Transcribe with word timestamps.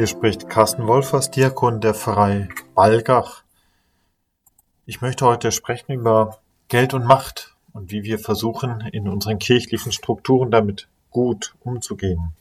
Hier 0.00 0.06
spricht 0.06 0.48
Carsten 0.48 0.86
Wolfers, 0.86 1.30
Diakon 1.30 1.82
der 1.82 1.92
Pfarrei 1.92 2.48
Balgach. 2.74 3.42
Ich 4.86 5.02
möchte 5.02 5.26
heute 5.26 5.52
sprechen 5.52 5.92
über 5.92 6.38
Geld 6.68 6.94
und 6.94 7.04
Macht 7.04 7.54
und 7.74 7.90
wie 7.90 8.02
wir 8.02 8.18
versuchen, 8.18 8.80
in 8.92 9.10
unseren 9.10 9.38
kirchlichen 9.38 9.92
Strukturen 9.92 10.50
damit 10.50 10.88
gut 11.10 11.54
umzugehen. 11.60 12.32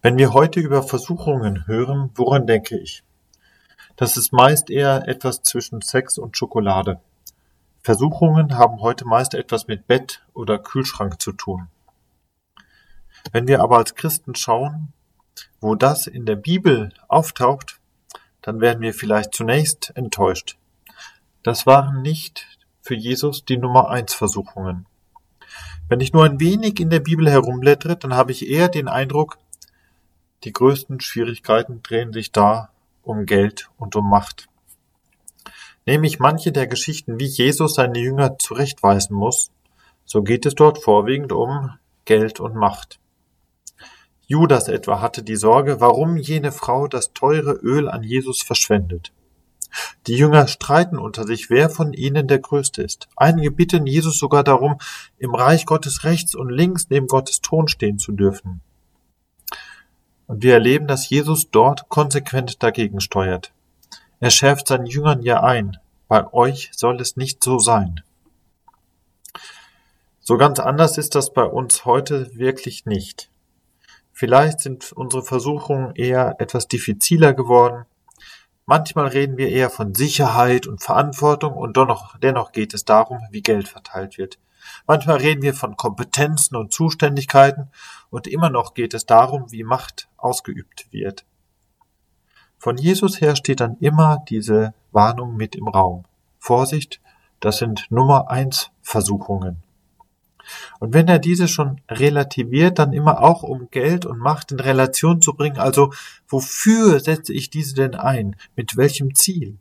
Wenn 0.00 0.16
wir 0.16 0.32
heute 0.32 0.58
über 0.60 0.82
Versuchungen 0.82 1.66
hören, 1.66 2.12
woran 2.14 2.46
denke 2.46 2.78
ich? 2.78 3.02
Das 3.96 4.16
ist 4.16 4.32
meist 4.32 4.70
eher 4.70 5.06
etwas 5.06 5.42
zwischen 5.42 5.82
Sex 5.82 6.16
und 6.16 6.38
Schokolade. 6.38 6.98
Versuchungen 7.82 8.56
haben 8.56 8.80
heute 8.80 9.04
meist 9.04 9.34
etwas 9.34 9.66
mit 9.66 9.86
Bett 9.86 10.24
oder 10.32 10.58
Kühlschrank 10.58 11.20
zu 11.20 11.32
tun. 11.32 11.68
Wenn 13.32 13.46
wir 13.46 13.60
aber 13.60 13.76
als 13.76 13.94
Christen 13.94 14.34
schauen, 14.34 14.94
wo 15.60 15.74
das 15.74 16.06
in 16.06 16.26
der 16.26 16.36
Bibel 16.36 16.92
auftaucht, 17.08 17.80
dann 18.42 18.60
werden 18.60 18.80
wir 18.80 18.94
vielleicht 18.94 19.34
zunächst 19.34 19.92
enttäuscht. 19.94 20.56
Das 21.42 21.66
waren 21.66 22.02
nicht 22.02 22.46
für 22.80 22.94
Jesus 22.94 23.44
die 23.44 23.58
Nummer 23.58 23.90
eins 23.90 24.14
Versuchungen. 24.14 24.86
Wenn 25.88 26.00
ich 26.00 26.12
nur 26.12 26.24
ein 26.24 26.40
wenig 26.40 26.80
in 26.80 26.90
der 26.90 27.00
Bibel 27.00 27.30
herumblättere, 27.30 27.96
dann 27.96 28.14
habe 28.14 28.32
ich 28.32 28.48
eher 28.48 28.68
den 28.68 28.88
Eindruck, 28.88 29.38
die 30.44 30.52
größten 30.52 31.00
Schwierigkeiten 31.00 31.82
drehen 31.82 32.12
sich 32.12 32.30
da 32.32 32.70
um 33.02 33.26
Geld 33.26 33.70
und 33.78 33.96
um 33.96 34.08
Macht. 34.08 34.48
Nehme 35.86 36.06
ich 36.06 36.18
manche 36.18 36.52
der 36.52 36.66
Geschichten, 36.66 37.18
wie 37.18 37.26
Jesus 37.26 37.74
seine 37.74 37.98
Jünger 37.98 38.38
zurechtweisen 38.38 39.16
muss, 39.16 39.50
so 40.04 40.22
geht 40.22 40.46
es 40.46 40.54
dort 40.54 40.78
vorwiegend 40.82 41.32
um 41.32 41.70
Geld 42.04 42.40
und 42.40 42.54
Macht. 42.54 42.98
Judas 44.30 44.68
etwa 44.68 45.00
hatte 45.00 45.22
die 45.22 45.36
Sorge, 45.36 45.80
warum 45.80 46.18
jene 46.18 46.52
Frau 46.52 46.86
das 46.86 47.14
teure 47.14 47.52
Öl 47.52 47.88
an 47.88 48.02
Jesus 48.02 48.42
verschwendet. 48.42 49.10
Die 50.06 50.16
Jünger 50.16 50.46
streiten 50.48 50.98
unter 50.98 51.26
sich, 51.26 51.48
wer 51.48 51.70
von 51.70 51.94
ihnen 51.94 52.28
der 52.28 52.38
Größte 52.38 52.82
ist. 52.82 53.08
Einige 53.16 53.50
bitten 53.50 53.86
Jesus 53.86 54.18
sogar 54.18 54.44
darum, 54.44 54.76
im 55.16 55.34
Reich 55.34 55.64
Gottes 55.64 56.04
rechts 56.04 56.34
und 56.34 56.50
links 56.50 56.88
neben 56.90 57.06
Gottes 57.06 57.40
Thron 57.40 57.68
stehen 57.68 57.98
zu 57.98 58.12
dürfen. 58.12 58.60
Und 60.26 60.42
wir 60.42 60.52
erleben, 60.52 60.86
dass 60.86 61.08
Jesus 61.08 61.50
dort 61.50 61.88
konsequent 61.88 62.62
dagegen 62.62 63.00
steuert. 63.00 63.54
Er 64.20 64.30
schärft 64.30 64.68
seinen 64.68 64.86
Jüngern 64.86 65.22
ja 65.22 65.42
ein, 65.42 65.78
bei 66.06 66.30
euch 66.34 66.70
soll 66.74 67.00
es 67.00 67.16
nicht 67.16 67.42
so 67.42 67.58
sein. 67.58 68.02
So 70.20 70.36
ganz 70.36 70.60
anders 70.60 70.98
ist 70.98 71.14
das 71.14 71.32
bei 71.32 71.44
uns 71.44 71.86
heute 71.86 72.30
wirklich 72.34 72.84
nicht. 72.84 73.30
Vielleicht 74.18 74.58
sind 74.58 74.90
unsere 74.90 75.22
Versuchungen 75.22 75.94
eher 75.94 76.34
etwas 76.40 76.66
diffiziler 76.66 77.34
geworden. 77.34 77.84
Manchmal 78.66 79.06
reden 79.06 79.36
wir 79.36 79.48
eher 79.48 79.70
von 79.70 79.94
Sicherheit 79.94 80.66
und 80.66 80.82
Verantwortung 80.82 81.52
und 81.52 81.76
dennoch, 81.76 82.18
dennoch 82.18 82.50
geht 82.50 82.74
es 82.74 82.84
darum, 82.84 83.20
wie 83.30 83.42
Geld 83.42 83.68
verteilt 83.68 84.18
wird. 84.18 84.40
Manchmal 84.88 85.18
reden 85.18 85.42
wir 85.42 85.54
von 85.54 85.76
Kompetenzen 85.76 86.56
und 86.56 86.72
Zuständigkeiten 86.72 87.70
und 88.10 88.26
immer 88.26 88.50
noch 88.50 88.74
geht 88.74 88.92
es 88.92 89.06
darum, 89.06 89.52
wie 89.52 89.62
Macht 89.62 90.08
ausgeübt 90.16 90.88
wird. 90.90 91.24
Von 92.58 92.76
Jesus 92.76 93.20
her 93.20 93.36
steht 93.36 93.60
dann 93.60 93.76
immer 93.76 94.24
diese 94.28 94.74
Warnung 94.90 95.36
mit 95.36 95.54
im 95.54 95.68
Raum. 95.68 96.06
Vorsicht, 96.40 97.00
das 97.38 97.58
sind 97.58 97.86
Nummer 97.88 98.32
eins 98.32 98.72
Versuchungen. 98.82 99.62
Und 100.80 100.94
wenn 100.94 101.08
er 101.08 101.18
diese 101.18 101.48
schon 101.48 101.80
relativiert, 101.88 102.78
dann 102.78 102.92
immer 102.92 103.22
auch 103.22 103.42
um 103.42 103.68
Geld 103.70 104.06
und 104.06 104.18
Macht 104.18 104.52
in 104.52 104.60
Relation 104.60 105.20
zu 105.22 105.34
bringen, 105.34 105.58
also 105.58 105.92
wofür 106.28 107.00
setze 107.00 107.32
ich 107.32 107.50
diese 107.50 107.74
denn 107.74 107.94
ein? 107.94 108.36
Mit 108.56 108.76
welchem 108.76 109.14
Ziel? 109.14 109.58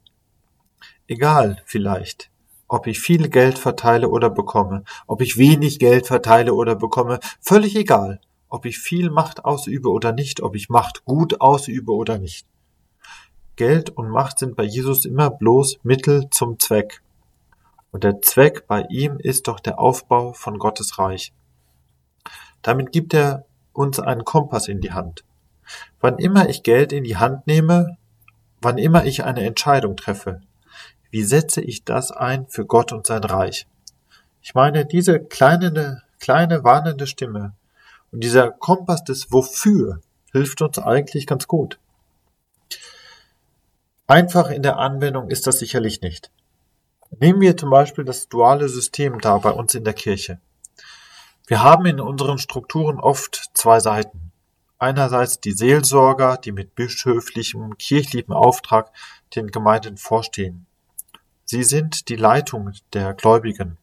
Egal 1.08 1.62
vielleicht, 1.66 2.30
ob 2.68 2.88
ich 2.88 3.00
viel 3.00 3.30
Geld 3.30 3.58
verteile 3.58 4.10
oder 4.10 4.30
bekomme, 4.30 4.84
ob 5.08 5.22
ich 5.22 5.38
wenig 5.38 5.80
Geld 5.80 6.08
verteile 6.08 6.54
oder 6.54 6.76
bekomme, 6.76 7.20
völlig 7.40 7.76
egal, 7.76 8.20
ob 8.50 8.66
ich 8.66 8.78
viel 8.78 9.10
Macht 9.10 9.46
ausübe 9.46 9.90
oder 9.90 10.12
nicht, 10.12 10.42
ob 10.42 10.56
ich 10.56 10.70
Macht 10.70 11.06
gut 11.06 11.42
ausübe 11.42 11.94
oder 11.94 12.18
nicht. 12.18 12.46
Geld 13.56 13.90
und 13.90 14.10
Macht 14.10 14.40
sind 14.40 14.56
bei 14.56 14.64
Jesus 14.64 15.06
immer 15.06 15.30
bloß 15.30 15.80
Mittel 15.84 16.30
zum 16.30 16.60
Zweck. 16.60 17.02
Und 17.92 18.04
der 18.04 18.22
Zweck 18.22 18.68
bei 18.68 18.86
ihm 18.90 19.18
ist 19.20 19.48
doch 19.48 19.60
der 19.60 19.80
Aufbau 19.80 20.34
von 20.34 20.60
Gottes 20.60 21.00
Reich. 21.00 21.34
Damit 22.62 22.92
gibt 22.92 23.14
er 23.14 23.46
uns 23.74 24.00
einen 24.00 24.26
Kompass 24.26 24.68
in 24.68 24.82
die 24.82 24.92
Hand. 24.92 25.24
Wann 26.00 26.18
immer 26.18 26.50
ich 26.50 26.64
Geld 26.64 26.92
in 26.92 27.04
die 27.04 27.18
Hand 27.18 27.48
nehme, 27.48 27.98
wann 28.62 28.78
immer 28.78 29.06
ich 29.06 29.24
eine 29.24 29.46
Entscheidung 29.46 29.96
treffe, 29.96 30.42
wie 31.12 31.24
setze 31.24 31.62
ich 31.62 31.86
das 31.86 32.12
ein 32.12 32.48
für 32.48 32.66
Gott 32.66 32.92
und 32.92 33.08
sein 33.08 33.24
Reich? 33.24 33.68
Ich 34.42 34.54
meine, 34.56 34.86
diese 34.86 35.20
kleine, 35.20 36.04
kleine 36.20 36.64
warnende 36.64 37.08
Stimme 37.08 37.54
und 38.12 38.24
dieser 38.24 38.52
Kompass 38.52 39.04
des 39.04 39.32
Wofür 39.32 40.02
hilft 40.32 40.62
uns 40.62 40.80
eigentlich 40.80 41.28
ganz 41.28 41.48
gut. 41.48 41.80
Einfach 44.08 44.50
in 44.50 44.64
der 44.64 44.78
Anwendung 44.78 45.30
ist 45.30 45.48
das 45.48 45.60
sicherlich 45.60 46.02
nicht. 46.02 46.32
Nehmen 47.12 47.42
wir 47.42 47.56
zum 47.58 47.70
Beispiel 47.70 48.04
das 48.04 48.28
duale 48.28 48.70
System 48.70 49.20
da 49.20 49.38
bei 49.38 49.52
uns 49.52 49.74
in 49.76 49.84
der 49.84 49.94
Kirche. 49.94 50.40
Wir 51.48 51.64
haben 51.64 51.86
in 51.86 52.00
unseren 52.00 52.38
Strukturen 52.38 53.00
oft 53.00 53.52
zwei 53.54 53.80
Seiten. 53.80 54.32
Einerseits 54.80 55.40
die 55.40 55.54
Seelsorger, 55.54 56.38
die 56.38 56.52
mit 56.52 56.76
bischöflichem, 56.76 57.78
kirchlichem 57.78 58.34
Auftrag 58.34 58.92
den 59.36 59.48
Gemeinden 59.48 59.98
vorstehen. 59.98 60.68
Sie 61.46 61.64
sind 61.64 62.10
die 62.10 62.18
Leitung 62.18 62.74
der 62.94 63.14
Gläubigen. 63.14 63.78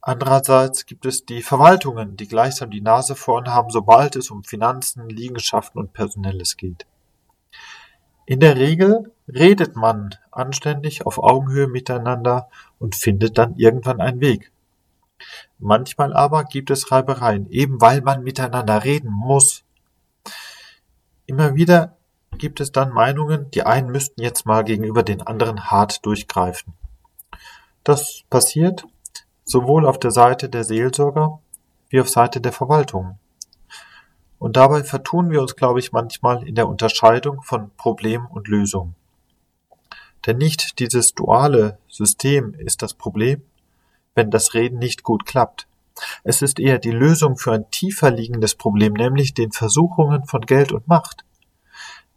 Andererseits 0.00 0.86
gibt 0.86 1.06
es 1.06 1.24
die 1.24 1.42
Verwaltungen, 1.42 2.16
die 2.16 2.28
gleichsam 2.28 2.70
die 2.70 2.80
Nase 2.80 3.14
vorn 3.14 3.48
haben, 3.48 3.70
sobald 3.70 4.16
es 4.16 4.30
um 4.30 4.44
Finanzen, 4.44 5.08
Liegenschaften 5.08 5.80
und 5.80 5.92
Personelles 5.92 6.56
geht. 6.56 6.86
In 8.26 8.40
der 8.40 8.56
Regel 8.56 9.12
redet 9.28 9.76
man 9.76 10.14
anständig 10.30 11.06
auf 11.06 11.18
Augenhöhe 11.18 11.66
miteinander 11.66 12.48
und 12.78 12.94
findet 12.94 13.38
dann 13.38 13.56
irgendwann 13.56 14.00
einen 14.00 14.20
Weg. 14.20 14.52
Manchmal 15.58 16.12
aber 16.12 16.44
gibt 16.44 16.70
es 16.70 16.92
Reibereien, 16.92 17.50
eben 17.50 17.80
weil 17.80 18.02
man 18.02 18.22
miteinander 18.22 18.84
reden 18.84 19.10
muss. 19.10 19.64
Immer 21.26 21.54
wieder 21.54 21.96
gibt 22.38 22.60
es 22.60 22.72
dann 22.72 22.92
Meinungen, 22.92 23.50
die 23.50 23.62
einen 23.62 23.90
müssten 23.90 24.20
jetzt 24.20 24.46
mal 24.46 24.62
gegenüber 24.64 25.02
den 25.02 25.22
anderen 25.22 25.70
hart 25.70 26.04
durchgreifen. 26.04 26.74
Das 27.82 28.22
passiert 28.28 28.86
sowohl 29.44 29.86
auf 29.86 29.98
der 29.98 30.10
Seite 30.10 30.48
der 30.48 30.64
Seelsorger 30.64 31.40
wie 31.88 32.00
auf 32.00 32.08
Seite 32.08 32.40
der 32.40 32.52
Verwaltung. 32.52 33.18
Und 34.38 34.56
dabei 34.56 34.84
vertun 34.84 35.30
wir 35.30 35.40
uns, 35.40 35.56
glaube 35.56 35.80
ich, 35.80 35.92
manchmal 35.92 36.46
in 36.46 36.54
der 36.54 36.68
Unterscheidung 36.68 37.42
von 37.42 37.70
Problem 37.76 38.26
und 38.26 38.48
Lösung. 38.48 38.94
Denn 40.26 40.38
nicht 40.38 40.80
dieses 40.80 41.14
duale 41.14 41.78
System 41.88 42.54
ist 42.54 42.82
das 42.82 42.94
Problem, 42.94 43.42
wenn 44.14 44.30
das 44.30 44.54
Reden 44.54 44.78
nicht 44.78 45.04
gut 45.04 45.24
klappt. 45.24 45.68
Es 46.24 46.42
ist 46.42 46.58
eher 46.58 46.78
die 46.78 46.90
Lösung 46.90 47.36
für 47.36 47.52
ein 47.52 47.70
tiefer 47.70 48.10
liegendes 48.10 48.54
Problem, 48.54 48.92
nämlich 48.92 49.34
den 49.34 49.52
Versuchungen 49.52 50.26
von 50.26 50.42
Geld 50.42 50.72
und 50.72 50.88
Macht. 50.88 51.24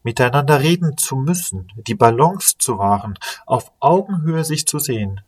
Miteinander 0.04 0.62
reden 0.62 0.98
zu 0.98 1.16
müssen, 1.16 1.72
die 1.76 1.96
Balance 1.96 2.58
zu 2.58 2.78
wahren, 2.78 3.18
auf 3.46 3.72
Augenhöhe 3.80 4.44
sich 4.44 4.66
zu 4.66 4.80
sehen. 4.80 5.22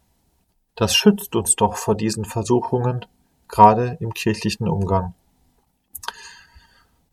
Das 0.76 0.96
schützt 0.96 1.36
uns 1.36 1.56
doch 1.56 1.76
vor 1.76 1.96
diesen 1.96 2.26
Versuchungen, 2.26 3.06
gerade 3.48 3.98
im 4.00 4.14
kirchlichen 4.14 4.68
Umgang. 4.68 5.14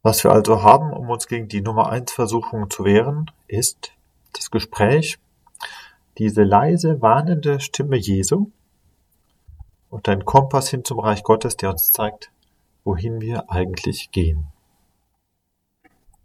Was 0.02 0.22
wir 0.22 0.31
also 0.31 0.62
haben, 0.62 0.92
um 0.92 1.10
uns 1.10 1.26
gegen 1.26 1.48
die 1.48 1.60
Nummer 1.60 1.90
eins 1.90 2.12
Versuchung 2.12 2.70
zu 2.70 2.84
wehren, 2.84 3.31
ist 3.48 3.92
das 4.32 4.50
Gespräch, 4.50 5.19
diese 6.18 6.42
leise, 6.42 7.00
warnende 7.00 7.60
Stimme 7.60 7.96
Jesu 7.96 8.50
und 9.88 10.08
ein 10.08 10.24
Kompass 10.24 10.68
hin 10.68 10.84
zum 10.84 10.98
Reich 10.98 11.22
Gottes, 11.22 11.56
der 11.56 11.70
uns 11.70 11.92
zeigt, 11.92 12.30
wohin 12.84 13.20
wir 13.20 13.50
eigentlich 13.50 14.10
gehen. 14.10 14.46